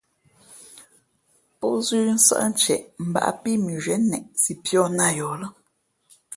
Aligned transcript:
Pózʉ́ 1.59 2.01
nsάʼ 2.17 2.41
ntieʼ 2.51 2.83
mbāʼ 3.09 3.29
pí 3.41 3.51
mʉnzhwíé 3.63 3.97
neʼ 4.11 4.25
si 4.41 4.51
pīᾱ 4.63 4.81
nā 4.97 5.05
yαα 5.17 5.35
lά. 5.41 5.47